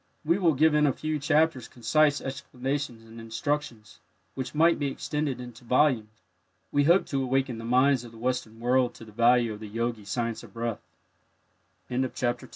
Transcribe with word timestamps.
We 0.25 0.39
will 0.39 0.55
give 0.55 0.73
in 0.73 0.87
a 0.87 0.91
few 0.93 1.19
chapters 1.19 1.67
concise 1.67 2.21
explanations 2.21 3.03
and 3.07 3.21
instructions, 3.21 3.99
which 4.33 4.55
might 4.55 4.79
be 4.79 4.87
extended 4.87 5.39
into 5.39 5.63
volumes. 5.63 6.23
We 6.71 6.85
hope 6.85 7.05
to 7.05 7.21
awaken 7.21 7.59
the 7.59 7.65
minds 7.65 8.03
of 8.03 8.11
the 8.11 8.17
Western 8.17 8.59
world 8.59 8.95
to 8.95 9.05
the 9.05 9.11
value 9.11 9.53
of 9.53 9.59
the 9.59 9.67
Yogi 9.69 10.05
"Science 10.05 10.41
of 10.41 10.55
Breath." 10.55 10.81
CHAPTER 11.87 11.99
III. 11.99 12.29
THE 12.35 12.47
E 12.47 12.49